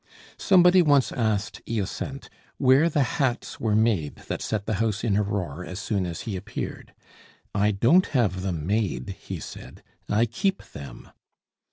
[0.39, 5.21] Somebody once asked Hyacinthe where the hats were made that set the house in a
[5.21, 6.95] roar as soon as he appeared.
[7.53, 11.11] "I don't have them made," he said; "I keep them!"